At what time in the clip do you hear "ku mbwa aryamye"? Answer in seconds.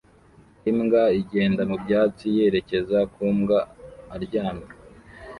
3.13-4.69